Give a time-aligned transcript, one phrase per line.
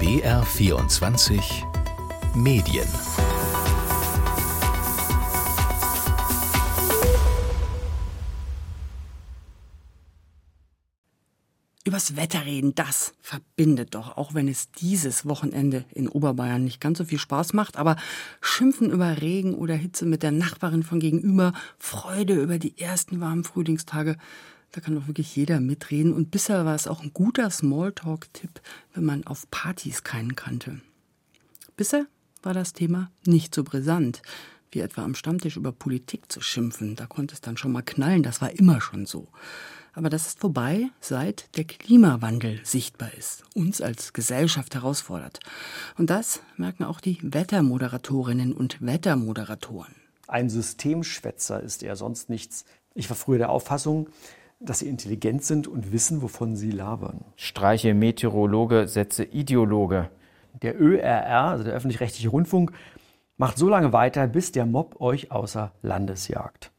[0.00, 1.42] BR24
[2.34, 2.88] Medien.
[11.84, 16.96] Übers Wetter reden, das verbindet doch, auch wenn es dieses Wochenende in Oberbayern nicht ganz
[16.96, 17.96] so viel Spaß macht, aber
[18.40, 23.44] Schimpfen über Regen oder Hitze mit der Nachbarin von gegenüber, Freude über die ersten warmen
[23.44, 24.16] Frühlingstage,
[24.72, 26.12] da kann doch wirklich jeder mitreden.
[26.12, 28.60] Und bisher war es auch ein guter Smalltalk-Tipp,
[28.94, 30.80] wenn man auf Partys keinen kannte.
[31.76, 32.06] Bisher
[32.42, 34.22] war das Thema nicht so brisant,
[34.70, 36.96] wie etwa am Stammtisch über Politik zu schimpfen.
[36.96, 39.28] Da konnte es dann schon mal knallen, das war immer schon so.
[39.92, 45.40] Aber das ist vorbei, seit der Klimawandel sichtbar ist, uns als Gesellschaft herausfordert.
[45.98, 49.94] Und das merken auch die Wettermoderatorinnen und Wettermoderatoren.
[50.28, 52.64] Ein Systemschwätzer ist er sonst nichts.
[52.94, 54.08] Ich war früher der Auffassung,
[54.60, 57.24] dass sie intelligent sind und wissen, wovon sie labern.
[57.36, 60.10] Streiche Meteorologe, Sätze Ideologe.
[60.62, 62.72] Der ÖRR, also der öffentlich-rechtliche Rundfunk,
[63.38, 66.70] macht so lange weiter, bis der Mob euch außer Landes jagt.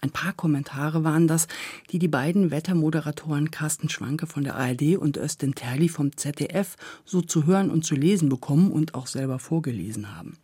[0.00, 1.48] Ein paar Kommentare waren das,
[1.90, 7.20] die die beiden Wettermoderatoren Carsten Schwanke von der ARD und Östin Terli vom ZDF so
[7.20, 10.38] zu hören und zu lesen bekommen und auch selber vorgelesen haben.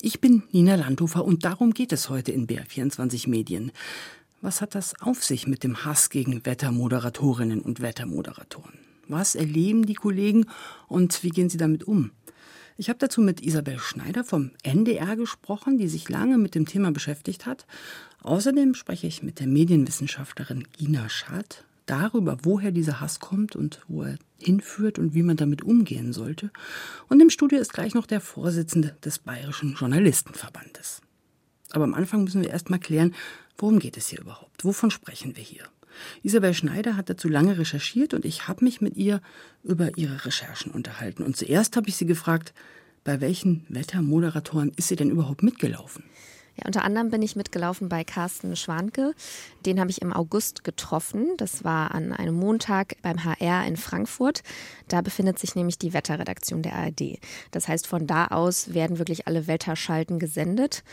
[0.00, 3.72] Ich bin Nina Landhofer und darum geht es heute in BR24 Medien.
[4.42, 8.72] Was hat das auf sich mit dem Hass gegen Wettermoderatorinnen und Wettermoderatoren?
[9.06, 10.46] Was erleben die Kollegen
[10.88, 12.10] und wie gehen sie damit um?
[12.76, 16.90] Ich habe dazu mit Isabel Schneider vom NDR gesprochen, die sich lange mit dem Thema
[16.90, 17.66] beschäftigt hat.
[18.22, 24.02] Außerdem spreche ich mit der Medienwissenschaftlerin Gina Schad darüber, woher dieser Hass kommt und wo
[24.02, 26.50] er hinführt und wie man damit umgehen sollte.
[27.08, 31.00] Und im Studio ist gleich noch der Vorsitzende des Bayerischen Journalistenverbandes.
[31.72, 33.14] Aber am Anfang müssen wir erst mal klären,
[33.58, 34.64] worum geht es hier überhaupt?
[34.64, 35.64] Wovon sprechen wir hier?
[36.22, 39.20] Isabel Schneider hat dazu lange recherchiert und ich habe mich mit ihr
[39.62, 41.22] über ihre Recherchen unterhalten.
[41.22, 42.54] Und zuerst habe ich sie gefragt,
[43.04, 46.04] bei welchen Wettermoderatoren ist sie denn überhaupt mitgelaufen?
[46.56, 49.14] Ja, unter anderem bin ich mitgelaufen bei Carsten Schwanke.
[49.64, 51.30] Den habe ich im August getroffen.
[51.38, 54.42] Das war an einem Montag beim HR in Frankfurt.
[54.88, 57.18] Da befindet sich nämlich die Wetterredaktion der ARD.
[57.52, 60.84] Das heißt, von da aus werden wirklich alle Wetterschalten gesendet.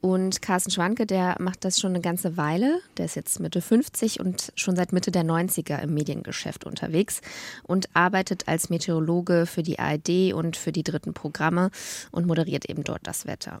[0.00, 2.80] Und Carsten Schwanke, der macht das schon eine ganze Weile.
[2.96, 7.20] Der ist jetzt Mitte 50 und schon seit Mitte der 90er im Mediengeschäft unterwegs
[7.64, 11.72] und arbeitet als Meteorologe für die ARD und für die dritten Programme
[12.12, 13.60] und moderiert eben dort das Wetter.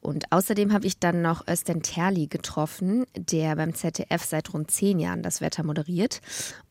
[0.00, 4.98] Und außerdem habe ich dann noch Östen Terli getroffen, der beim ZDF seit rund zehn
[4.98, 6.22] Jahren das Wetter moderiert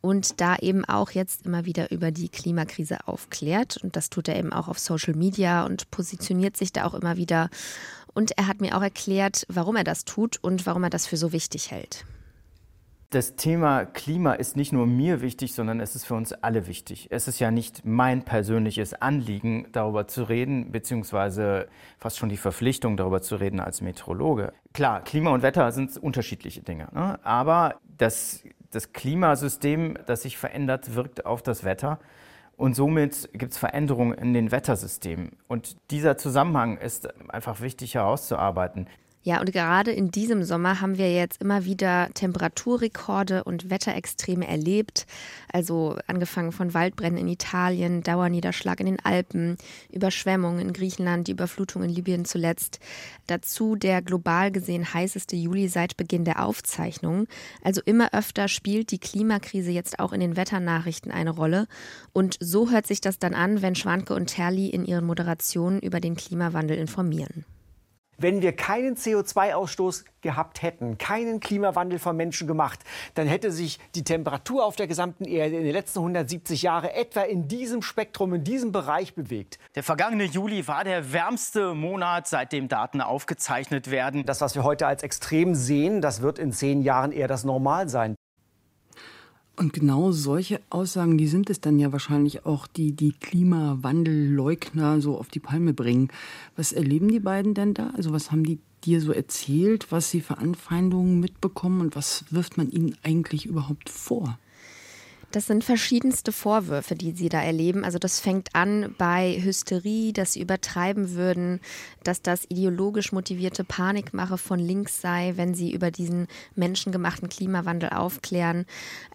[0.01, 3.77] und da eben auch jetzt immer wieder über die Klimakrise aufklärt.
[3.77, 7.15] Und das tut er eben auch auf Social Media und positioniert sich da auch immer
[7.15, 7.49] wieder
[8.17, 11.17] und er hat mir auch erklärt, warum er das tut und warum er das für
[11.17, 12.03] so wichtig hält.
[13.11, 17.07] Das Thema Klima ist nicht nur mir wichtig, sondern es ist für uns alle wichtig.
[17.11, 21.67] Es ist ja nicht mein persönliches Anliegen, darüber zu reden, beziehungsweise
[21.99, 24.51] fast schon die Verpflichtung, darüber zu reden als Meteorologe.
[24.73, 27.19] Klar, Klima und Wetter sind unterschiedliche Dinge, ne?
[27.23, 31.99] aber das, das Klimasystem, das sich verändert, wirkt auf das Wetter.
[32.57, 35.37] Und somit gibt es Veränderungen in den Wettersystemen.
[35.47, 38.87] Und dieser Zusammenhang ist einfach wichtig herauszuarbeiten.
[39.27, 45.05] Ja, und gerade in diesem Sommer haben wir jetzt immer wieder Temperaturrekorde und Wetterextreme erlebt.
[45.51, 49.57] Also angefangen von Waldbränden in Italien, Dauerniederschlag in den Alpen,
[49.91, 52.79] Überschwemmungen in Griechenland, die Überflutung in Libyen zuletzt.
[53.27, 57.27] Dazu der global gesehen heißeste Juli seit Beginn der Aufzeichnungen.
[57.61, 61.67] Also immer öfter spielt die Klimakrise jetzt auch in den Wetternachrichten eine Rolle.
[62.13, 65.99] Und so hört sich das dann an, wenn Schwanke und Terli in ihren Moderationen über
[65.99, 67.43] den Klimawandel informieren.
[68.19, 72.79] Wenn wir keinen CO2-Ausstoß gehabt hätten, keinen Klimawandel von Menschen gemacht,
[73.13, 77.21] dann hätte sich die Temperatur auf der gesamten Erde in den letzten 170 Jahren etwa
[77.21, 79.59] in diesem Spektrum, in diesem Bereich bewegt.
[79.75, 84.25] Der vergangene Juli war der wärmste Monat, seitdem Daten aufgezeichnet werden.
[84.25, 87.87] Das, was wir heute als extrem sehen, das wird in zehn Jahren eher das Normal
[87.87, 88.16] sein.
[89.59, 95.17] Und genau solche Aussagen, die sind es dann ja wahrscheinlich auch, die die Klimawandelleugner so
[95.17, 96.09] auf die Palme bringen.
[96.55, 97.89] Was erleben die beiden denn da?
[97.97, 102.57] Also was haben die dir so erzählt, was sie für Anfeindungen mitbekommen und was wirft
[102.57, 104.37] man ihnen eigentlich überhaupt vor?
[105.31, 107.83] Das sind verschiedenste Vorwürfe, die sie da erleben.
[107.83, 111.59] Also das fängt an bei Hysterie, dass sie übertreiben würden,
[112.05, 118.65] dass das ideologisch motivierte Panikmache von links sei, wenn sie über diesen menschengemachten Klimawandel aufklären.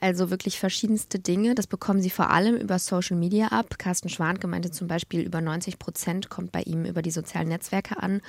[0.00, 1.54] Also wirklich verschiedenste Dinge.
[1.54, 3.78] Das bekommen sie vor allem über Social Media ab.
[3.78, 8.02] Carsten Schwanke meinte zum Beispiel, über 90 Prozent kommt bei ihm über die sozialen Netzwerke
[8.02, 8.20] an.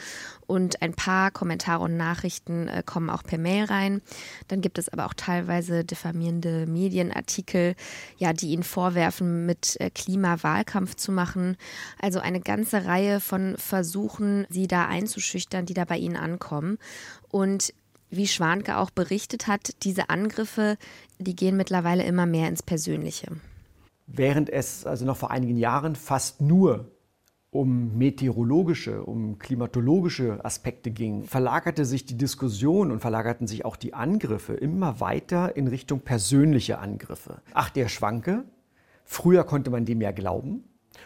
[0.48, 4.02] Und ein paar Kommentare und Nachrichten äh, kommen auch per Mail rein.
[4.48, 7.74] Dann gibt es aber auch teilweise diffamierende Medienartikel
[8.18, 11.58] ja, die ihn vorwerfen, mit äh, Klimawahlkampf zu machen.
[12.02, 16.78] Also eine ganze Reihe von Versuchen, sie da einzuschüchtern, die da bei ihnen ankommen.
[17.30, 17.74] Und
[18.10, 20.78] wie Schwanke auch berichtet hat, diese Angriffe,
[21.18, 23.28] die gehen mittlerweile immer mehr ins Persönliche.
[24.06, 26.92] Während es also noch vor einigen Jahren fast nur
[27.54, 33.94] um meteorologische, um klimatologische Aspekte ging, verlagerte sich die Diskussion und verlagerten sich auch die
[33.94, 37.42] Angriffe immer weiter in Richtung persönliche Angriffe.
[37.54, 38.44] Ach, der Schwanke,
[39.06, 40.64] früher konnte man dem ja glauben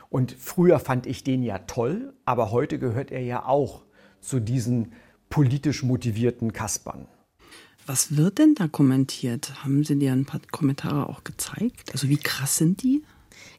[0.10, 3.84] und früher fand ich den ja toll, aber heute gehört er ja auch
[4.22, 4.94] zu diesen
[5.30, 7.08] politisch motivierten Kaspern.
[7.86, 9.64] Was wird denn da kommentiert?
[9.64, 11.92] Haben Sie dir ein paar Kommentare auch gezeigt?
[11.92, 13.04] Also wie krass sind die?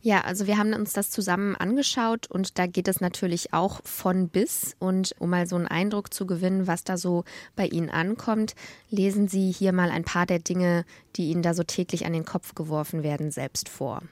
[0.01, 4.29] Ja, also wir haben uns das zusammen angeschaut und da geht es natürlich auch von
[4.29, 4.77] bis.
[4.79, 7.25] Und um mal so einen Eindruck zu gewinnen, was da so
[7.57, 8.55] bei Ihnen ankommt,
[8.91, 10.85] lesen Sie hier mal ein paar der Dinge,
[11.17, 14.03] die Ihnen da so täglich an den Kopf geworfen werden, selbst vor.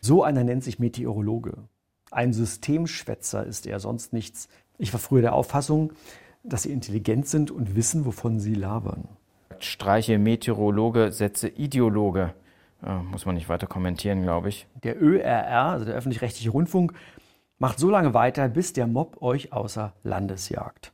[0.00, 1.54] So einer nennt sich Meteorologe.
[2.10, 4.48] Ein Systemschwätzer ist er sonst nichts.
[4.78, 5.92] Ich war früher der Auffassung,
[6.44, 9.08] dass sie intelligent sind und wissen, wovon sie labern.
[9.58, 12.34] Streiche Meteorologe, Sätze Ideologe.
[12.84, 14.66] Ja, muss man nicht weiter kommentieren, glaube ich.
[14.82, 16.92] Der ÖRR, also der öffentlich-rechtliche Rundfunk,
[17.58, 20.92] macht so lange weiter, bis der Mob euch außer Landes jagt.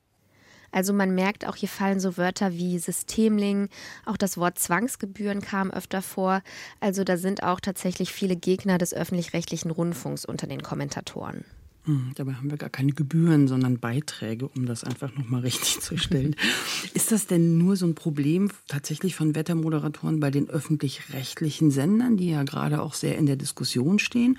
[0.70, 3.69] Also man merkt auch, hier fallen so Wörter wie Systemling,
[4.06, 6.40] auch das Wort Zwangsgebühren kam öfter vor.
[6.81, 11.44] Also da sind auch tatsächlich viele Gegner des öffentlich-rechtlichen Rundfunks unter den Kommentatoren.
[11.84, 15.96] Hm, dabei haben wir gar keine Gebühren, sondern Beiträge, um das einfach nochmal richtig zu
[15.96, 16.37] stellen.
[16.94, 22.31] Ist das denn nur so ein Problem tatsächlich von Wettermoderatoren bei den öffentlich-rechtlichen Sendern, die
[22.31, 24.38] ja gerade auch sehr in der Diskussion stehen?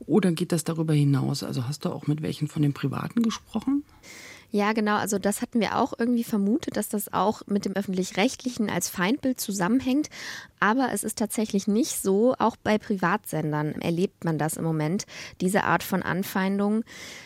[0.00, 1.42] Oder geht das darüber hinaus?
[1.42, 3.84] Also hast du auch mit welchen von den Privaten gesprochen?
[4.54, 4.96] Ja, genau.
[4.96, 9.40] Also das hatten wir auch irgendwie vermutet, dass das auch mit dem öffentlich-rechtlichen als Feindbild
[9.40, 10.10] zusammenhängt.
[10.60, 12.34] Aber es ist tatsächlich nicht so.
[12.38, 15.06] Auch bei Privatsendern erlebt man das im Moment,
[15.40, 16.84] diese Art von Anfeindungen.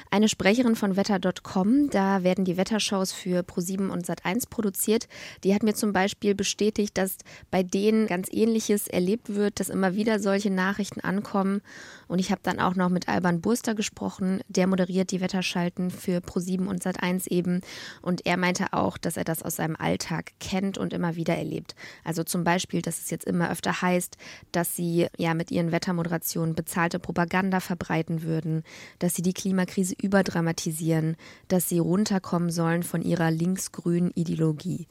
[0.08, 5.08] Eine Sprecherin von wetter.com, da werden die Wettershows für Pro7 und Sat1 produziert,
[5.43, 7.17] die hat mir zum Beispiel bestätigt, dass
[7.50, 11.61] bei denen ganz Ähnliches erlebt wird, dass immer wieder solche Nachrichten ankommen.
[12.08, 16.19] Und ich habe dann auch noch mit Alban Burster gesprochen, der moderiert die Wetterschalten für
[16.19, 17.61] Pro7 und Sat1 eben.
[18.03, 21.75] Und er meinte auch, dass er das aus seinem Alltag kennt und immer wieder erlebt.
[22.05, 24.17] Also zum Beispiel, dass es jetzt immer öfter heißt,
[24.53, 28.62] dass sie ja mit ihren Wettermoderationen bezahlte Propaganda verbreiten würden,
[28.99, 31.17] dass sie die Klimakrise überdramatisieren,
[31.49, 34.87] dass sie runterkommen sollen von ihrer linksgrünen Ideologie.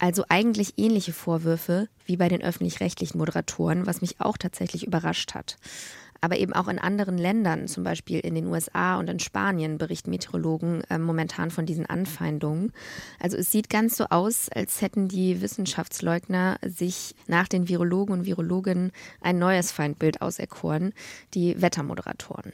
[0.00, 5.56] Also eigentlich ähnliche Vorwürfe wie bei den öffentlich-rechtlichen Moderatoren, was mich auch tatsächlich überrascht hat.
[6.20, 10.10] Aber eben auch in anderen Ländern, zum Beispiel in den USA und in Spanien, berichten
[10.10, 12.72] Meteorologen äh, momentan von diesen Anfeindungen.
[13.20, 18.26] Also es sieht ganz so aus, als hätten die Wissenschaftsleugner sich nach den Virologen und
[18.26, 20.92] Virologinnen ein neues Feindbild auserkoren,
[21.34, 22.52] die Wettermoderatoren.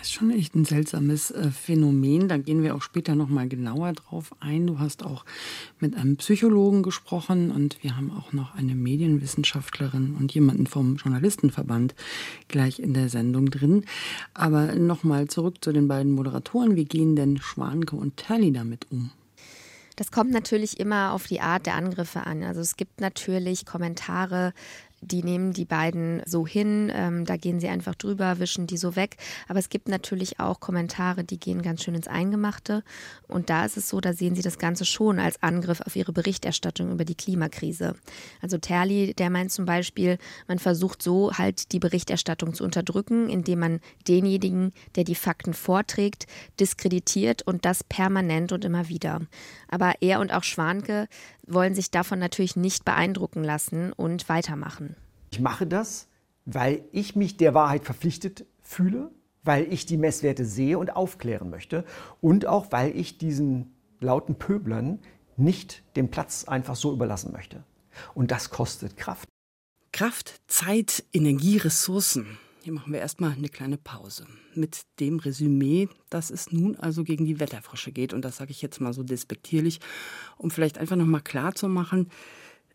[0.00, 2.26] Das ist schon echt ein seltsames äh, Phänomen.
[2.26, 4.66] Da gehen wir auch später noch mal genauer drauf ein.
[4.66, 5.26] Du hast auch
[5.78, 11.94] mit einem Psychologen gesprochen und wir haben auch noch eine Medienwissenschaftlerin und jemanden vom Journalistenverband
[12.48, 13.84] gleich in der Sendung drin.
[14.32, 16.76] Aber noch mal zurück zu den beiden Moderatoren.
[16.76, 19.10] Wie gehen denn Schwanke und Terli damit um?
[19.96, 22.42] Das kommt natürlich immer auf die Art der Angriffe an.
[22.42, 24.54] Also es gibt natürlich Kommentare,
[25.00, 28.96] die nehmen die beiden so hin, ähm, da gehen sie einfach drüber, wischen die so
[28.96, 29.16] weg.
[29.48, 32.84] Aber es gibt natürlich auch Kommentare, die gehen ganz schön ins Eingemachte.
[33.26, 36.12] Und da ist es so, da sehen sie das Ganze schon als Angriff auf ihre
[36.12, 37.94] Berichterstattung über die Klimakrise.
[38.42, 43.60] Also Terli, der meint zum Beispiel, man versucht so halt die Berichterstattung zu unterdrücken, indem
[43.60, 46.26] man denjenigen, der die Fakten vorträgt,
[46.58, 49.22] diskreditiert und das permanent und immer wieder.
[49.68, 51.08] Aber er und auch Schwanke
[51.52, 54.96] wollen sich davon natürlich nicht beeindrucken lassen und weitermachen.
[55.30, 56.08] Ich mache das,
[56.44, 59.10] weil ich mich der Wahrheit verpflichtet fühle,
[59.42, 61.84] weil ich die Messwerte sehe und aufklären möchte
[62.20, 64.98] und auch weil ich diesen lauten Pöblern
[65.36, 67.64] nicht den Platz einfach so überlassen möchte.
[68.14, 69.28] Und das kostet Kraft.
[69.92, 72.38] Kraft, Zeit, Energie, Ressourcen.
[72.62, 77.24] Hier machen wir erstmal eine kleine Pause mit dem Resümee, dass es nun also gegen
[77.24, 78.12] die Wetterfrösche geht.
[78.12, 79.80] Und das sage ich jetzt mal so despektierlich,
[80.36, 82.10] um vielleicht einfach nochmal klar zu machen,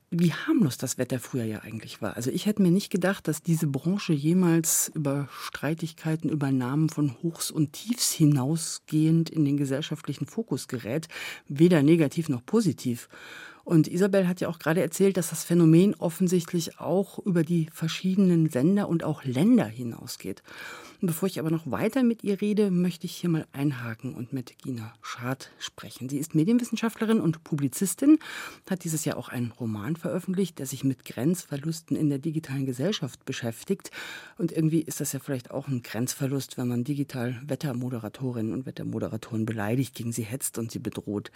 [0.10, 2.16] wie harmlos das Wetter früher ja eigentlich war.
[2.16, 7.16] Also ich hätte mir nicht gedacht, dass diese Branche jemals über Streitigkeiten, über Namen von
[7.22, 11.08] Hochs und Tiefs hinausgehend in den gesellschaftlichen Fokus gerät,
[11.48, 13.08] weder negativ noch positiv.
[13.66, 18.48] Und Isabel hat ja auch gerade erzählt, dass das Phänomen offensichtlich auch über die verschiedenen
[18.52, 20.44] Sender und auch Länder hinausgeht.
[21.02, 24.58] Bevor ich aber noch weiter mit ihr rede, möchte ich hier mal einhaken und mit
[24.60, 26.10] Gina Schad sprechen.
[26.10, 28.20] Sie ist Medienwissenschaftlerin und Publizistin,
[28.70, 33.26] hat dieses Jahr auch einen Roman veröffentlicht, der sich mit Grenzverlusten in der digitalen Gesellschaft
[33.26, 33.92] beschäftigt.
[34.38, 39.46] Und irgendwie ist das ja vielleicht auch ein Grenzverlust, wenn man digital Wettermoderatorinnen und Wettermoderatoren
[39.46, 41.32] beleidigt, gegen sie hetzt und sie bedroht.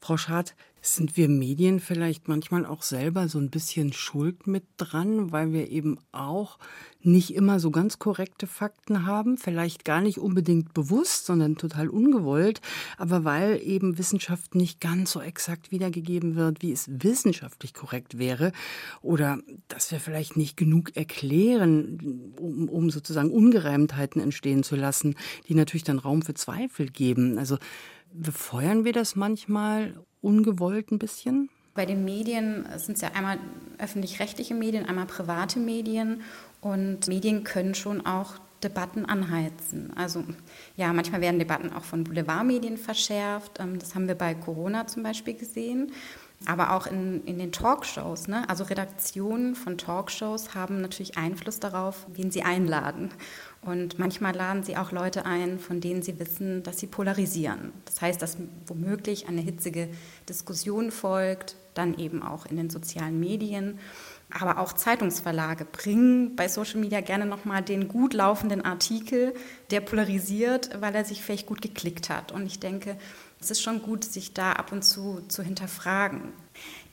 [0.00, 0.54] Frau Schad,
[0.88, 5.70] sind wir Medien vielleicht manchmal auch selber so ein bisschen schuld mit dran, weil wir
[5.70, 6.58] eben auch
[7.02, 12.60] nicht immer so ganz korrekte Fakten haben, vielleicht gar nicht unbedingt bewusst, sondern total ungewollt,
[12.98, 18.52] aber weil eben Wissenschaft nicht ganz so exakt wiedergegeben wird, wie es wissenschaftlich korrekt wäre,
[19.02, 19.38] oder
[19.68, 25.14] dass wir vielleicht nicht genug erklären, um, um sozusagen Ungereimtheiten entstehen zu lassen,
[25.48, 27.38] die natürlich dann Raum für Zweifel geben.
[27.38, 27.58] Also
[28.12, 31.50] befeuern wir das manchmal ungewollt ein bisschen?
[31.74, 33.38] Bei den Medien sind es ja einmal
[33.76, 36.22] öffentlich-rechtliche Medien, einmal private Medien.
[36.60, 39.92] Und Medien können schon auch Debatten anheizen.
[39.96, 40.24] Also
[40.76, 43.58] ja, manchmal werden Debatten auch von Boulevardmedien verschärft.
[43.60, 45.92] Ähm, das haben wir bei Corona zum Beispiel gesehen.
[46.44, 48.28] Aber auch in, in den Talkshows.
[48.28, 48.48] Ne?
[48.48, 53.10] Also Redaktionen von Talkshows haben natürlich Einfluss darauf, wen sie einladen.
[53.62, 57.72] Und manchmal laden sie auch Leute ein, von denen sie wissen, dass sie polarisieren.
[57.86, 59.88] Das heißt, dass womöglich eine hitzige
[60.28, 63.78] Diskussion folgt, dann eben auch in den sozialen Medien.
[64.30, 69.34] Aber auch Zeitungsverlage bringen bei Social Media gerne nochmal den gut laufenden Artikel,
[69.70, 72.32] der polarisiert, weil er sich vielleicht gut geklickt hat.
[72.32, 72.96] Und ich denke,
[73.40, 76.32] es ist schon gut, sich da ab und zu zu hinterfragen.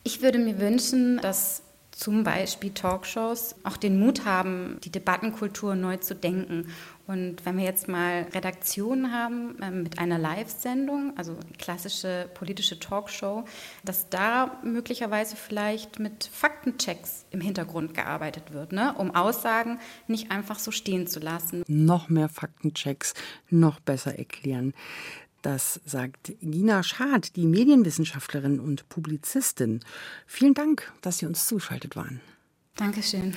[0.03, 5.97] Ich würde mir wünschen, dass zum Beispiel Talkshows auch den Mut haben, die Debattenkultur neu
[5.97, 6.67] zu denken.
[7.05, 13.43] Und wenn wir jetzt mal Redaktionen haben äh, mit einer Live-Sendung, also klassische politische Talkshow,
[13.83, 18.95] dass da möglicherweise vielleicht mit Faktenchecks im Hintergrund gearbeitet wird, ne?
[18.97, 21.63] um Aussagen nicht einfach so stehen zu lassen.
[21.67, 23.13] Noch mehr Faktenchecks,
[23.49, 24.73] noch besser erklären.
[25.43, 29.81] Das sagt Gina Schad, die Medienwissenschaftlerin und Publizistin.
[30.25, 32.21] Vielen Dank, dass Sie uns zugeschaltet waren.
[32.77, 33.35] Dankeschön.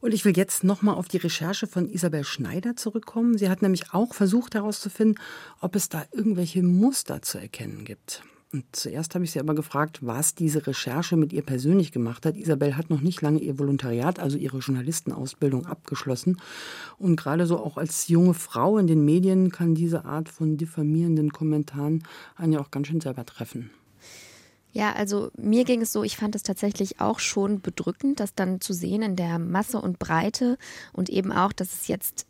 [0.00, 3.38] Und ich will jetzt nochmal auf die Recherche von Isabel Schneider zurückkommen.
[3.38, 5.20] Sie hat nämlich auch versucht herauszufinden,
[5.60, 8.22] ob es da irgendwelche Muster zu erkennen gibt.
[8.52, 12.36] Und zuerst habe ich sie aber gefragt, was diese Recherche mit ihr persönlich gemacht hat.
[12.36, 16.40] Isabel hat noch nicht lange ihr Volontariat, also ihre Journalistenausbildung abgeschlossen.
[16.96, 21.32] Und gerade so auch als junge Frau in den Medien kann diese Art von diffamierenden
[21.32, 22.04] Kommentaren
[22.36, 23.70] einen ja auch ganz schön selber treffen.
[24.72, 28.60] Ja, also mir ging es so, ich fand es tatsächlich auch schon bedrückend, das dann
[28.60, 30.58] zu sehen in der Masse und Breite
[30.92, 32.26] und eben auch, dass es jetzt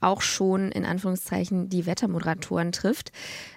[0.00, 3.12] auch schon in Anführungszeichen die Wettermoderatoren trifft.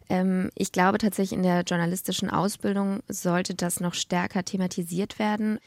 [0.10, 5.60] Ähm, ich glaube tatsächlich, in der journalistischen Ausbildung sollte das noch stärker thematisiert werden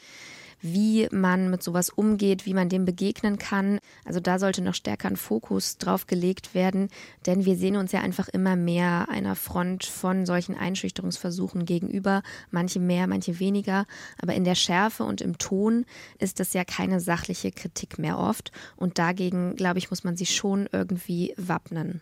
[0.62, 3.78] wie man mit sowas umgeht, wie man dem begegnen kann.
[4.04, 6.88] Also da sollte noch stärker ein Fokus drauf gelegt werden,
[7.26, 12.80] denn wir sehen uns ja einfach immer mehr einer Front von solchen Einschüchterungsversuchen gegenüber, manche
[12.80, 13.86] mehr, manche weniger,
[14.20, 15.84] aber in der Schärfe und im Ton
[16.18, 20.34] ist das ja keine sachliche Kritik mehr oft und dagegen, glaube ich, muss man sich
[20.34, 22.00] schon irgendwie wappnen.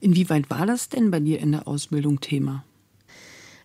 [0.00, 2.64] Inwieweit war das denn bei dir in der Ausbildung Thema?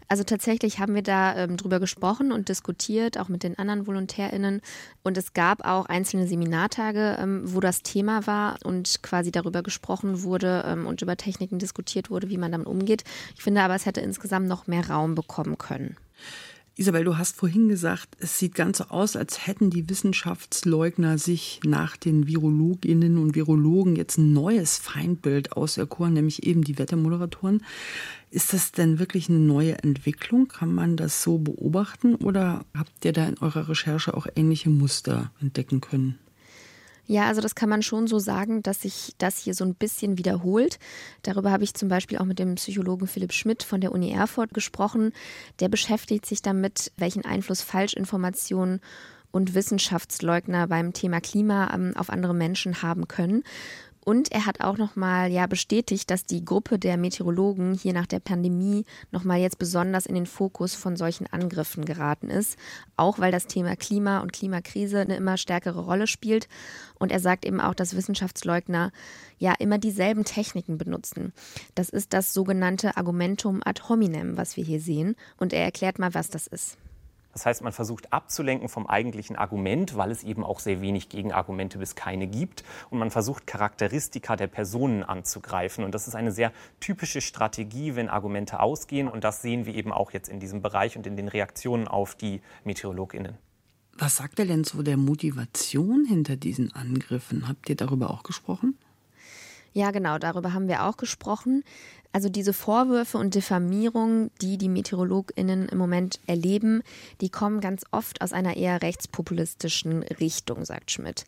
[0.08, 4.62] Also tatsächlich haben wir da ähm, drüber gesprochen und diskutiert, auch mit den anderen VolontärInnen.
[5.04, 10.24] Und es gab auch einzelne Seminartage, ähm, wo das Thema war und quasi darüber gesprochen
[10.24, 13.04] wurde ähm, und über Techniken diskutiert wurde, wie man damit umgeht.
[13.36, 15.98] Ich finde aber, es hätte insgesamt noch mehr Raum bekommen können.
[16.80, 21.60] Isabel, du hast vorhin gesagt, es sieht ganz so aus, als hätten die Wissenschaftsleugner sich
[21.66, 27.64] nach den Virologinnen und Virologen jetzt ein neues Feindbild auserkoren, nämlich eben die Wettermoderatoren.
[28.30, 30.50] Ist das denn wirklich eine neue Entwicklung?
[30.50, 35.32] Kann man das so beobachten oder habt ihr da in eurer Recherche auch ähnliche Muster
[35.42, 36.20] entdecken können?
[37.08, 40.18] Ja, also das kann man schon so sagen, dass sich das hier so ein bisschen
[40.18, 40.78] wiederholt.
[41.24, 44.54] Darüber habe ich zum Beispiel auch mit dem Psychologen Philipp Schmidt von der Uni Erfurt
[44.54, 45.14] gesprochen.
[45.62, 48.82] Der beschäftigt sich damit, welchen Einfluss Falschinformationen
[49.32, 53.44] und Wissenschaftsleugner beim Thema Klima ähm, auf andere Menschen haben können.
[54.08, 58.22] Und er hat auch nochmal ja, bestätigt, dass die Gruppe der Meteorologen hier nach der
[58.22, 62.58] Pandemie nochmal jetzt besonders in den Fokus von solchen Angriffen geraten ist.
[62.96, 66.48] Auch weil das Thema Klima und Klimakrise eine immer stärkere Rolle spielt.
[66.98, 68.94] Und er sagt eben auch, dass Wissenschaftsleugner
[69.40, 71.34] ja immer dieselben Techniken benutzen.
[71.76, 75.18] Das ist das sogenannte Argumentum ad hominem, was wir hier sehen.
[75.36, 76.78] Und er erklärt mal, was das ist.
[77.38, 81.78] Das heißt, man versucht abzulenken vom eigentlichen Argument, weil es eben auch sehr wenig Gegenargumente
[81.78, 82.64] bis keine gibt.
[82.90, 85.84] Und man versucht Charakteristika der Personen anzugreifen.
[85.84, 89.08] Und das ist eine sehr typische Strategie, wenn Argumente ausgehen.
[89.08, 92.16] Und das sehen wir eben auch jetzt in diesem Bereich und in den Reaktionen auf
[92.16, 93.38] die Meteorologinnen.
[93.94, 97.48] Was sagt er denn zu der Motivation hinter diesen Angriffen?
[97.48, 98.80] Habt ihr darüber auch gesprochen?
[99.78, 101.64] Ja, genau, darüber haben wir auch gesprochen.
[102.12, 106.82] Also diese Vorwürfe und Diffamierung, die die Meteorologinnen im Moment erleben,
[107.22, 111.26] die kommen ganz oft aus einer eher rechtspopulistischen Richtung, sagt Schmidt.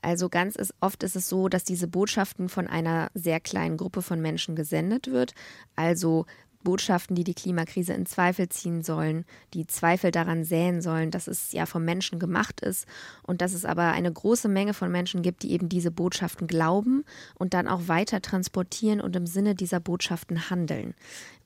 [0.00, 4.02] Also ganz ist, oft ist es so, dass diese Botschaften von einer sehr kleinen Gruppe
[4.02, 5.34] von Menschen gesendet wird.
[5.76, 6.26] Also
[6.62, 11.52] Botschaften, die die Klimakrise in Zweifel ziehen sollen, die Zweifel daran säen sollen, dass es
[11.52, 12.86] ja vom Menschen gemacht ist
[13.22, 17.04] und dass es aber eine große Menge von Menschen gibt, die eben diese Botschaften glauben
[17.38, 20.94] und dann auch weiter transportieren und im Sinne dieser Botschaften handeln.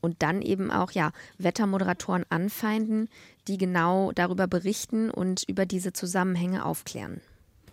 [0.01, 3.09] Und dann eben auch ja Wettermoderatoren anfeinden,
[3.49, 7.21] die genau darüber berichten und über diese Zusammenhänge aufklären.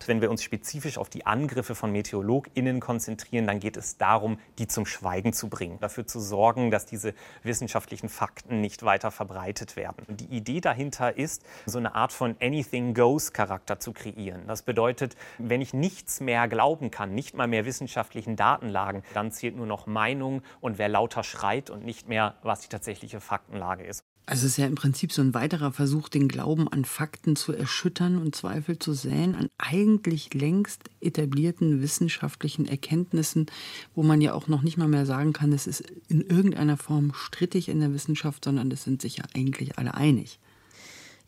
[0.07, 4.67] Wenn wir uns spezifisch auf die Angriffe von MeteorologInnen konzentrieren, dann geht es darum, die
[4.67, 10.05] zum Schweigen zu bringen, dafür zu sorgen, dass diese wissenschaftlichen Fakten nicht weiter verbreitet werden.
[10.07, 14.47] Und die Idee dahinter ist, so eine Art von Anything Goes Charakter zu kreieren.
[14.47, 19.55] Das bedeutet, wenn ich nichts mehr glauben kann, nicht mal mehr wissenschaftlichen Datenlagen, dann zählt
[19.55, 24.03] nur noch Meinung und wer lauter schreit und nicht mehr, was die tatsächliche Faktenlage ist.
[24.25, 27.51] Also es ist ja im Prinzip so ein weiterer Versuch, den Glauben an Fakten zu
[27.51, 33.47] erschüttern und Zweifel zu säen, an eigentlich längst etablierten wissenschaftlichen Erkenntnissen,
[33.95, 37.13] wo man ja auch noch nicht mal mehr sagen kann, es ist in irgendeiner Form
[37.13, 40.39] strittig in der Wissenschaft, sondern es sind sich ja eigentlich alle einig.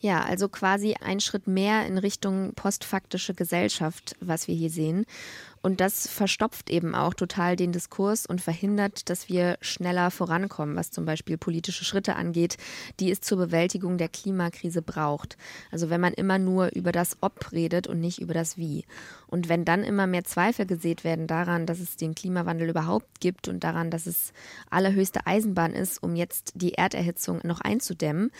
[0.00, 5.06] Ja, also quasi ein Schritt mehr in Richtung postfaktische Gesellschaft, was wir hier sehen.
[5.66, 10.92] Und das verstopft eben auch total den Diskurs und verhindert, dass wir schneller vorankommen, was
[10.92, 12.56] zum Beispiel politische Schritte angeht,
[13.00, 15.36] die es zur Bewältigung der Klimakrise braucht.
[15.72, 18.84] Also wenn man immer nur über das Ob redet und nicht über das Wie.
[19.26, 23.48] Und wenn dann immer mehr Zweifel gesät werden daran, dass es den Klimawandel überhaupt gibt
[23.48, 24.32] und daran, dass es
[24.70, 28.30] allerhöchste Eisenbahn ist, um jetzt die Erderhitzung noch einzudämmen,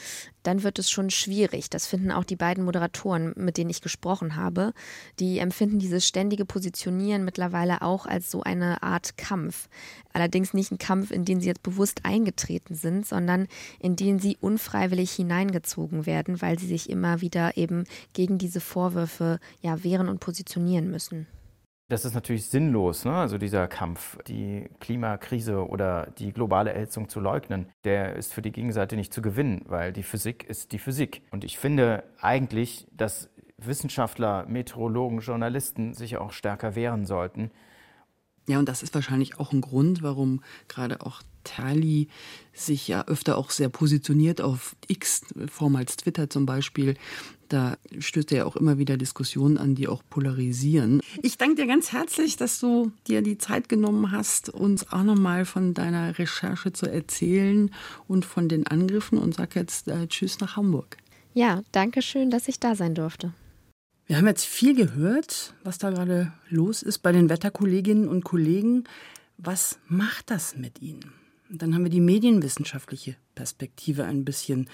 [0.45, 1.71] dann wird es schon schwierig.
[1.71, 4.75] Das finden auch die beiden Moderatoren, mit denen ich gesprochen habe.
[5.19, 9.69] Die empfinden dieses ständige Positionieren definieren mittlerweile auch als so eine Art Kampf.
[10.13, 13.49] Allerdings nicht ein Kampf, in den sie jetzt bewusst eingetreten sind, sondern
[13.81, 19.39] in den sie unfreiwillig hineingezogen werden, weil sie sich immer wieder eben gegen diese Vorwürfe
[19.61, 21.27] ja wehren und positionieren müssen.
[21.89, 23.13] Das ist natürlich sinnlos, ne?
[23.13, 28.51] also dieser Kampf, die Klimakrise oder die globale Erhitzung zu leugnen, der ist für die
[28.51, 31.23] Gegenseite nicht zu gewinnen, weil die Physik ist die Physik.
[31.31, 37.51] Und ich finde eigentlich, dass Wissenschaftler, Meteorologen, Journalisten sich auch stärker wehren sollten.
[38.49, 42.09] Ja, und das ist wahrscheinlich auch ein Grund, warum gerade auch Terli
[42.53, 46.95] sich ja öfter auch sehr positioniert auf X, vormals Twitter zum Beispiel.
[47.49, 51.01] Da stößt er ja auch immer wieder Diskussionen an, die auch polarisieren.
[51.23, 55.45] Ich danke dir ganz herzlich, dass du dir die Zeit genommen hast, uns auch nochmal
[55.45, 57.71] von deiner Recherche zu erzählen
[58.09, 60.97] und von den Angriffen und sag jetzt äh, Tschüss nach Hamburg.
[61.35, 63.33] Ja, danke schön, dass ich da sein durfte.
[64.07, 68.85] Wir haben jetzt viel gehört, was da gerade los ist bei den Wetterkolleginnen und Kollegen.
[69.37, 71.13] Was macht das mit ihnen?
[71.49, 74.69] Dann haben wir die medienwissenschaftliche Perspektive ein bisschen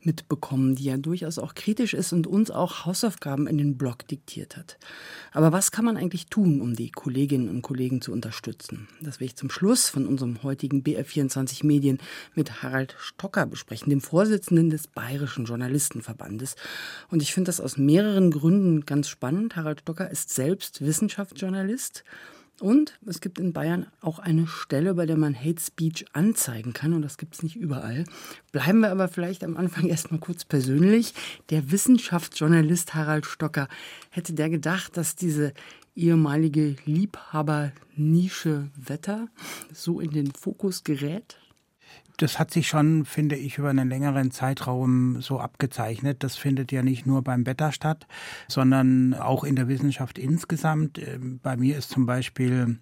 [0.00, 4.56] mitbekommen, die ja durchaus auch kritisch ist und uns auch Hausaufgaben in den Blog diktiert
[4.56, 4.78] hat.
[5.32, 8.88] Aber was kann man eigentlich tun, um die Kolleginnen und Kollegen zu unterstützen?
[9.02, 11.98] Das will ich zum Schluss von unserem heutigen BR24 Medien
[12.34, 16.56] mit Harald Stocker besprechen, dem Vorsitzenden des Bayerischen Journalistenverbandes.
[17.10, 19.56] Und ich finde das aus mehreren Gründen ganz spannend.
[19.56, 22.04] Harald Stocker ist selbst Wissenschaftsjournalist
[22.60, 26.92] und es gibt in Bayern auch eine Stelle, bei der man Hate Speech anzeigen kann.
[26.92, 28.04] Und das gibt es nicht überall.
[28.52, 31.14] Bleiben wir aber vielleicht am Anfang erstmal kurz persönlich.
[31.50, 33.68] Der Wissenschaftsjournalist Harald Stocker,
[34.10, 35.52] hätte der gedacht, dass diese
[35.96, 39.28] ehemalige Liebhabernische Wetter
[39.72, 41.38] so in den Fokus gerät?
[42.18, 46.22] Das hat sich schon, finde ich, über einen längeren Zeitraum so abgezeichnet.
[46.22, 48.06] Das findet ja nicht nur beim Wetter statt,
[48.48, 50.98] sondern auch in der Wissenschaft insgesamt.
[50.98, 52.78] Ähm, bei mir ist zum Beispiel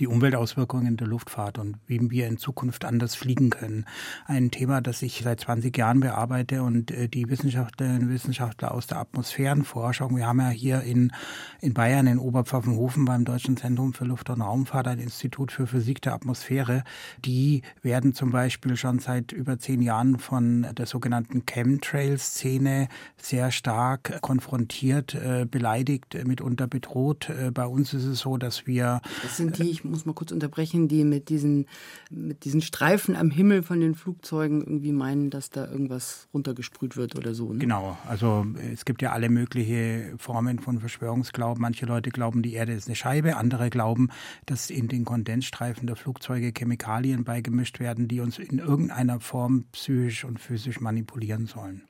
[0.00, 3.84] die Umweltauswirkungen der Luftfahrt und wie wir in Zukunft anders fliegen können.
[4.26, 8.86] Ein Thema, das ich seit 20 Jahren bearbeite und äh, die Wissenschaftlerinnen und Wissenschaftler aus
[8.86, 10.16] der Atmosphärenforschung.
[10.16, 11.12] Wir haben ja hier in,
[11.60, 16.00] in Bayern in Oberpfaffenhofen beim Deutschen Zentrum für Luft- und Raumfahrt ein Institut für Physik
[16.02, 16.84] der Atmosphäre.
[17.24, 24.20] Die werden zum Beispiel schon seit über zehn Jahren von der sogenannten Chemtrail-Szene sehr stark
[24.20, 27.30] konfrontiert, äh, beleidigt, mitunter bedroht.
[27.30, 29.00] Äh, bei uns ist es so, dass wir...
[29.22, 31.66] Das sind die, ich muss mal kurz unterbrechen, die mit diesen,
[32.10, 37.16] mit diesen Streifen am Himmel von den Flugzeugen irgendwie meinen, dass da irgendwas runtergesprüht wird
[37.16, 37.52] oder so.
[37.52, 37.58] Ne?
[37.58, 41.60] Genau, also es gibt ja alle möglichen Formen von Verschwörungsglauben.
[41.60, 44.08] Manche Leute glauben, die Erde ist eine Scheibe, andere glauben,
[44.46, 50.24] dass in den Kondensstreifen der Flugzeuge Chemikalien beigemischt werden, die uns in irgendeiner Form psychisch
[50.24, 51.82] und physisch manipulieren sollen.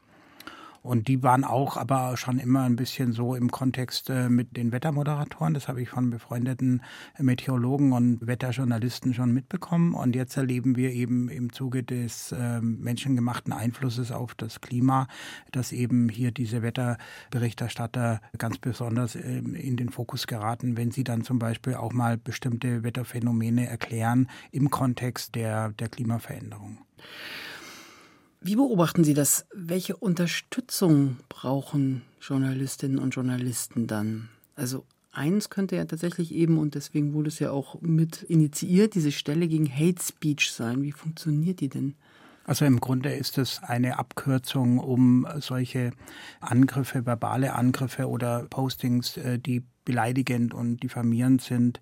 [0.89, 4.73] Und die waren auch aber schon immer ein bisschen so im Kontext äh, mit den
[4.73, 5.53] Wettermoderatoren.
[5.53, 6.81] Das habe ich von befreundeten
[7.19, 9.93] Meteorologen und Wetterjournalisten schon mitbekommen.
[9.93, 15.09] Und jetzt erleben wir eben im Zuge des äh, menschengemachten Einflusses auf das Klima,
[15.53, 21.23] dass eben hier diese Wetterberichterstatter ganz besonders äh, in den Fokus geraten, wenn sie dann
[21.23, 26.79] zum Beispiel auch mal bestimmte Wetterphänomene erklären im Kontext der, der Klimaveränderung.
[28.41, 29.47] Wie beobachten Sie das?
[29.53, 34.29] Welche Unterstützung brauchen Journalistinnen und Journalisten dann?
[34.55, 39.11] Also eins könnte ja tatsächlich eben, und deswegen wurde es ja auch mit initiiert, diese
[39.11, 40.83] Stelle gegen Hate Speech sein.
[40.83, 41.95] Wie funktioniert die denn?
[42.45, 45.91] Also im Grunde ist es eine Abkürzung, um solche
[46.41, 51.81] Angriffe, verbale Angriffe oder Postings, äh, die beleidigend und diffamierend sind,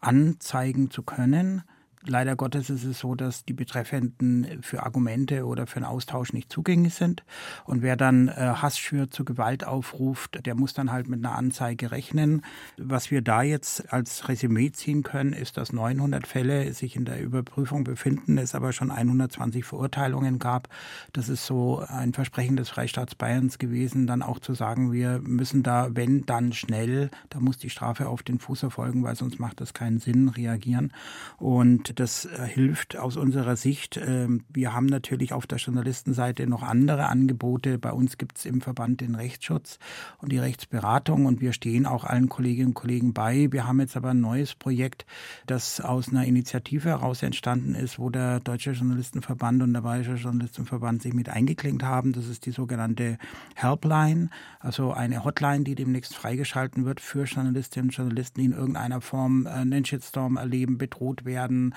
[0.00, 1.62] anzeigen zu können
[2.08, 6.50] Leider Gottes ist es so, dass die Betreffenden für Argumente oder für einen Austausch nicht
[6.50, 7.22] zugänglich sind.
[7.64, 11.36] Und wer dann äh, Hass schürt, zu Gewalt aufruft, der muss dann halt mit einer
[11.36, 12.42] Anzeige rechnen.
[12.78, 17.20] Was wir da jetzt als Resümee ziehen können, ist, dass 900 Fälle sich in der
[17.20, 20.68] Überprüfung befinden, es aber schon 120 Verurteilungen gab.
[21.12, 25.62] Das ist so ein Versprechen des Freistaats Bayerns gewesen, dann auch zu sagen, wir müssen
[25.62, 29.60] da, wenn dann schnell, da muss die Strafe auf den Fuß erfolgen, weil sonst macht
[29.60, 30.92] das keinen Sinn, reagieren.
[31.36, 33.96] Und das äh, hilft aus unserer Sicht.
[33.96, 37.78] Ähm, wir haben natürlich auf der Journalistenseite noch andere Angebote.
[37.78, 39.78] Bei uns gibt es im Verband den Rechtsschutz
[40.18, 43.48] und die Rechtsberatung und wir stehen auch allen Kolleginnen und Kollegen bei.
[43.50, 45.06] Wir haben jetzt aber ein neues Projekt,
[45.46, 51.02] das aus einer Initiative heraus entstanden ist, wo der Deutsche Journalistenverband und der Bayerische Journalistenverband
[51.02, 52.12] sich mit eingeklinkt haben.
[52.12, 53.18] Das ist die sogenannte
[53.56, 54.30] Helpline,
[54.60, 59.46] also eine Hotline, die demnächst freigeschalten wird für Journalistinnen und Journalisten, die in irgendeiner Form
[59.46, 61.74] äh, einen Shitstorm erleben, bedroht werden,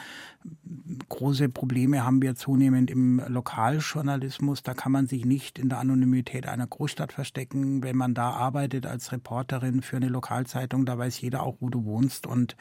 [1.09, 4.63] Große Probleme haben wir zunehmend im Lokaljournalismus.
[4.63, 7.83] Da kann man sich nicht in der Anonymität einer Großstadt verstecken.
[7.83, 11.85] Wenn man da arbeitet als Reporterin für eine Lokalzeitung, da weiß jeder auch, wo du
[11.85, 12.25] wohnst.
[12.25, 12.55] Und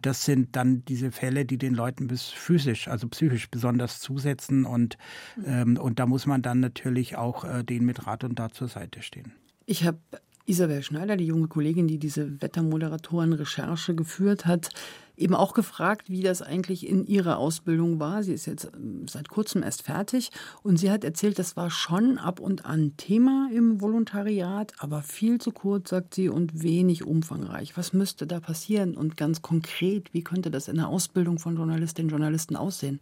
[0.00, 4.64] das sind dann diese Fälle, die den Leuten bis physisch, also psychisch besonders zusetzen.
[4.64, 4.96] Und,
[5.44, 8.68] ähm, und da muss man dann natürlich auch äh, denen mit Rat und Tat zur
[8.68, 9.32] Seite stehen.
[9.66, 9.98] Ich habe
[10.46, 14.70] Isabel Schneider, die junge Kollegin, die diese Wettermoderatoren-Recherche geführt hat,
[15.16, 18.22] eben auch gefragt, wie das eigentlich in ihrer Ausbildung war.
[18.22, 20.30] Sie ist jetzt ähm, seit kurzem erst fertig
[20.62, 25.40] und sie hat erzählt, das war schon ab und an Thema im Volontariat, aber viel
[25.40, 27.76] zu kurz, sagt sie, und wenig umfangreich.
[27.76, 32.08] Was müsste da passieren und ganz konkret, wie könnte das in der Ausbildung von Journalistinnen
[32.08, 33.00] und Journalisten aussehen?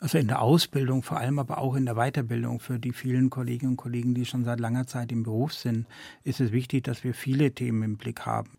[0.00, 3.72] Also in der Ausbildung vor allem, aber auch in der Weiterbildung für die vielen Kolleginnen
[3.72, 5.86] und Kollegen, die schon seit langer Zeit im Beruf sind,
[6.24, 8.50] ist es wichtig, dass wir viele Themen im Blick haben.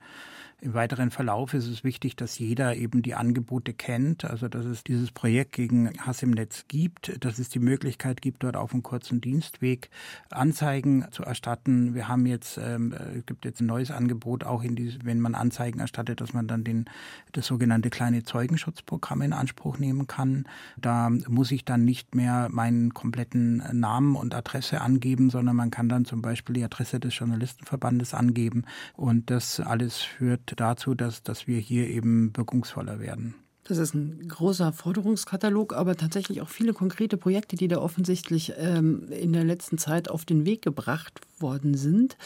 [0.63, 4.82] Im weiteren Verlauf ist es wichtig, dass jeder eben die Angebote kennt, also dass es
[4.82, 8.82] dieses Projekt gegen Hass im Netz gibt, dass es die Möglichkeit gibt, dort auf einem
[8.82, 9.89] kurzen Dienstweg
[10.30, 11.95] Anzeigen zu erstatten.
[11.95, 15.36] Wir haben jetzt, ähm, es gibt jetzt ein neues Angebot, auch in diese, wenn man
[15.36, 16.86] Anzeigen erstattet, dass man dann den,
[17.34, 20.45] das sogenannte kleine Zeugenschutzprogramm in Anspruch nehmen kann.
[20.78, 25.89] Da muss ich dann nicht mehr meinen kompletten Namen und Adresse angeben, sondern man kann
[25.89, 28.63] dann zum Beispiel die Adresse des Journalistenverbandes angeben
[28.95, 33.36] und das alles führt dazu, dass, dass wir hier eben wirkungsvoller werden.
[33.66, 39.08] Das ist ein großer Forderungskatalog, aber tatsächlich auch viele konkrete Projekte, die da offensichtlich ähm,
[39.10, 42.18] in der letzten Zeit auf den Weg gebracht worden sind.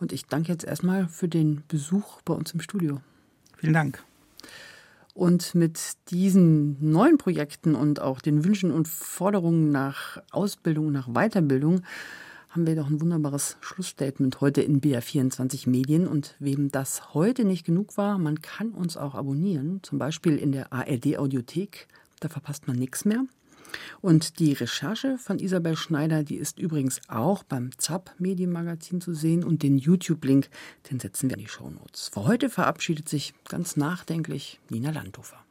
[0.00, 3.00] Und ich danke jetzt erstmal für den Besuch bei uns im Studio.
[3.58, 4.02] Vielen Dank.
[5.12, 11.82] Und mit diesen neuen Projekten und auch den Wünschen und Forderungen nach Ausbildung, nach Weiterbildung
[12.56, 16.08] haben wir doch ein wunderbares Schlussstatement heute in BR24 Medien.
[16.08, 20.52] Und wem das heute nicht genug war, man kann uns auch abonnieren, zum Beispiel in
[20.52, 21.86] der ARD Audiothek.
[22.18, 23.26] Da verpasst man nichts mehr.
[24.00, 29.44] Und die Recherche von Isabel Schneider, die ist übrigens auch beim ZAP Medienmagazin zu sehen
[29.44, 30.48] und den YouTube-Link,
[30.90, 32.08] den setzen wir in die Shownotes.
[32.14, 35.45] Für heute verabschiedet sich ganz nachdenklich Nina Landhofer.